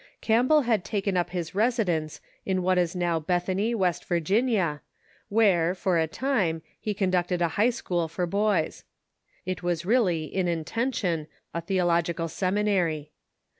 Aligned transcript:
Campbell 0.19 0.61
had 0.63 0.83
taken 0.83 1.15
u]) 1.15 1.23
his 1.29 1.53
residence 1.53 2.21
at 2.47 2.57
what 2.57 2.79
is 2.79 2.95
now 2.95 3.19
Bethany, 3.19 3.75
West 3.75 4.03
Vir 4.05 4.19
ginia, 4.19 4.79
where, 5.29 5.75
for 5.75 5.99
a 5.99 6.07
time, 6.07 6.63
he 6.79 6.95
conducted 6.95 7.39
a 7.39 7.49
high 7.49 7.69
school 7.69 8.07
for 8.07 8.25
boys. 8.25 8.83
It 9.45 9.61
was 9.61 9.85
really 9.85 10.23
in 10.25 10.47
intention 10.47 11.27
a 11.53 11.61
theological 11.61 12.29
seminary. 12.29 13.11